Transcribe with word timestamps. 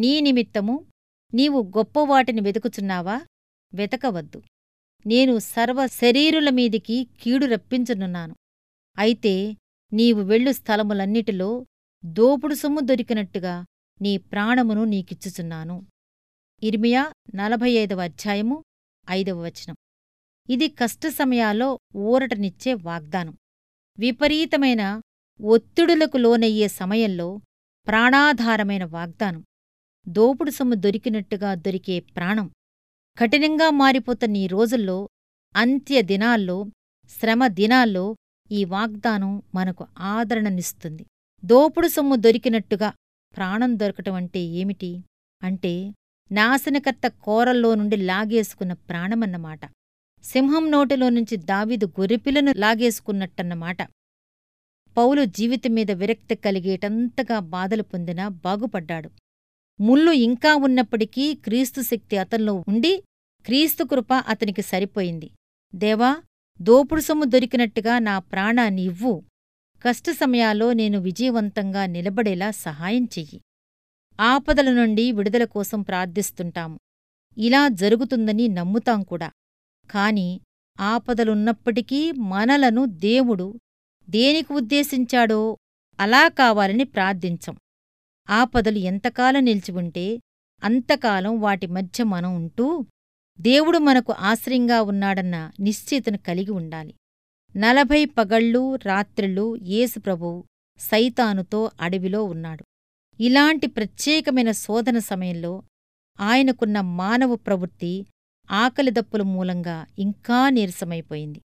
నీ 0.00 0.20
నిమిత్తము 0.20 0.86
నీవు 1.34 1.72
గొప్పవాటిని 1.76 2.40
వెతుకుచున్నావా? 2.40 3.20
వెతకవద్దు. 3.74 4.42
నేను 5.06 5.38
సర్వ 5.38 5.86
శరీరుల 5.86 6.50
మీదికి 6.50 7.08
కీడు 7.20 7.46
రప్పించనున్నాను. 7.46 8.36
అయితే 8.98 9.56
నీవు 9.92 10.20
వెళ్ళు 10.22 10.52
స్థలములన్నిటిలో 10.52 11.66
దోపుడు 12.04 12.54
సొమ్ము 12.54 12.80
దొరికినట్టుగా 12.80 13.66
నీ 14.02 14.16
ప్రాణమును 14.16 14.84
నీకిచ్చుచున్నాను. 14.84 15.86
ఇర్మియా 16.62 17.12
నలభై 17.34 17.70
ఐదవ 17.70 18.02
అధ్యాయము 18.02 18.64
ఐదవ 19.10 19.42
వచనం. 19.42 19.76
ఇది 20.50 20.68
కష్ట 20.68 21.06
సమయాల్లో 21.06 21.78
ఊరటనిచ్చే 21.96 22.74
వాగ్దానం. 22.74 23.38
విపరీతమైన 23.98 25.00
ఒత్తిడులకు 25.40 26.16
లోనయ్యే 26.16 26.68
సమయంలో 26.68 27.40
ప్రాణాధారమైన 27.86 28.84
వాగ్దానం. 28.84 29.44
దోపుడు 30.08 30.50
సొమ్ము 30.50 30.74
దొరికినట్టుగా 30.74 31.54
దొరికే 31.54 32.00
ప్రాణం. 32.00 32.50
కఠినంగా 33.18 33.70
మారిపోతున్న 33.70 34.36
ఈ 34.36 34.46
రోజుల్లో 34.46 35.08
అంత్య 35.56 36.02
దినాల్లో 36.02 36.66
శ్రమ 37.08 37.46
దినాల్లో 37.46 38.16
ఈ 38.52 38.64
వాగ్దానం 38.64 39.42
మనకు 39.54 39.86
ఆదరణనిస్తుంది. 39.98 41.06
దోపుడు 41.44 41.88
సొమ్ము 41.88 42.16
దొరికినట్టుగా 42.16 42.92
ప్రాణం 43.36 43.78
దొరకటం 43.78 44.14
అంటే 44.14 44.40
ఏమిటి? 44.40 45.04
అంటే 45.42 45.94
నాశనకర్త 46.32 47.06
కోరల్లో 47.08 47.74
నుండి 47.74 47.96
లాగేసుకున్న 47.96 48.72
ప్రాణమన్నమాట. 48.72 49.60
సింహం 50.22 50.70
నోటిలో 50.70 51.08
నుంచి 51.08 51.36
దావీదు 51.36 51.86
గొర్రెపిల్లను 51.86 52.52
లాగేసుకున్నట్టన్నమాట. 52.56 53.82
పౌలు 54.96 55.24
జీవితం 55.24 55.70
మీద 55.70 55.90
విరక్తి 55.90 56.34
కలిగేటంతగా 56.34 57.38
బాధలు 57.38 57.82
పొందినా 57.82 58.28
బాగుపడ్డాడు. 58.28 59.10
ముళ్ళు 59.80 60.10
ఇంకా 60.10 60.54
ఉన్నప్పటికీ 60.54 61.34
క్రీస్తు 61.34 61.80
శక్తి 61.80 62.16
అతనిలో 62.16 62.64
ఉండి 62.68 63.02
క్రీస్తు 63.44 63.84
కృప 63.84 64.12
అతనికి 64.14 64.62
సరిపోయింది. 64.62 65.30
దేవా 65.74 66.16
దోపుడు 66.62 67.00
సొమ్ము 67.00 67.24
దొరికినట్టుగా 67.24 67.98
నా 67.98 68.18
ప్రాణాన్ని 68.18 68.82
ఇవ్వు 68.82 69.22
కష్ట 69.82 70.10
సమయాల్లో 70.10 70.72
నేను 70.72 70.98
విజయవంతంగా 70.98 71.86
నిలబడేలా 71.86 72.50
సహాయం 72.50 73.04
చెయ్యి. 73.04 73.40
ఆపదల 74.20 74.72
నుండి 74.72 75.12
విడుదల 75.12 75.44
కోసం 75.44 75.82
ప్రార్థిస్తుంటాము. 75.82 76.78
ఇలా 77.38 77.68
జరుగుతుందని 77.68 78.48
నమ్ముతాం 78.48 79.02
కూడా. 79.02 79.30
కాని 79.90 80.40
ఆపదలున్నప్పటికీ 80.80 82.12
మనలను 82.12 82.84
దేవుడు 82.84 83.60
దేనికి 84.10 84.52
ఉద్దేశించాడో 84.52 85.58
అలా 86.00 86.28
కావాలని 86.28 86.84
ప్రార్థించం. 86.84 87.56
ఆపదలు 88.30 88.78
ఎంతకాలం 88.78 89.44
నిలిచి 89.44 89.72
ఉంటే 89.72 90.20
అంతకాలం 90.64 91.40
వాటి 91.40 91.66
మధ్య 91.66 92.04
మనం 92.04 92.36
ఉంటూ 92.36 92.86
దేవుడు 93.40 93.78
మనకు 93.78 94.12
ఆశ్రయంగా 94.12 94.82
ఉన్నాడన్న 94.82 95.50
నిశ్చితను 95.60 96.18
కలిగి 96.18 96.50
ఉండాలి. 96.50 96.94
నలభై 97.56 98.04
పగళ్ళు 98.04 98.76
రాత్రిళ్ళు 98.76 99.56
యేసుప్రభు 99.56 100.44
సైతానుతో 100.78 101.70
అడవిలో 101.80 102.24
ఉన్నాడు. 102.24 102.64
ఇలాంటి 103.20 103.66
ప్రత్యేకమైన 103.66 104.50
శోధన 104.50 104.98
సమయంలో 104.98 105.62
ఆయనకున్న 106.20 106.80
మానవ 106.80 107.36
ప్రవృత్తి 107.36 108.06
ఆకలిదప్పుల 108.50 109.22
మూలంగా 109.22 109.86
ఇంకా 109.98 110.50
నీరసమైపోయింది. 110.50 111.40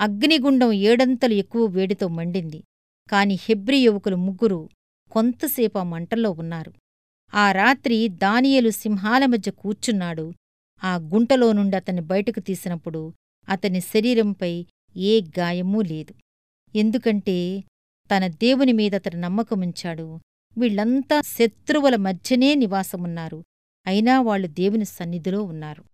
అగ్నిగుండం 0.00 0.72
ఏడంతలు 0.72 1.34
ఎక్కువ 1.34 1.66
వేడితో 1.66 2.08
మండింది. 2.08 2.64
కాని 3.10 3.34
హెబ్రి 3.34 3.78
యువకులు 3.78 4.16
ముగ్గురు 4.16 4.68
కొంతసేపు 5.10 5.78
ఆ 5.78 5.82
మంటల్లో 5.82 6.30
ఉన్నారు. 6.30 6.72
ఆ 7.34 7.52
రాత్రి 7.52 8.08
దానియలు 8.08 8.70
సింహాల 8.70 9.26
మధ్య 9.26 9.50
కూర్చున్నాడు. 9.50 10.32
ఆ 10.84 10.96
గుంటలో 10.96 11.52
నుండి 11.52 11.76
అతన్ని 11.76 12.02
బయటకు 12.02 12.40
తీసినప్పుడు 12.40 13.12
అతని 13.48 13.80
శరీరంపై 13.80 14.66
ఏ 14.96 15.20
గాయమూ 15.38 15.82
లేదు. 15.82 16.14
ఎందుకంటే 16.78 17.64
తన 18.16 18.26
దేవుని 18.26 18.72
మీద 18.72 18.94
అతడు 18.94 19.16
నమ్మకముంచాడు. 19.16 20.18
వీళ్ళంతా 20.58 21.20
శత్రువుల 21.20 21.96
మధ్యనే 21.96 22.54
నివాసమున్నారు. 22.54 23.44
అయినా 23.86 24.20
వాళ్ళు 24.20 24.48
దేవుని 24.48 24.84
సన్నిధిలో 24.84 25.42
ఉన్నారు. 25.42 25.84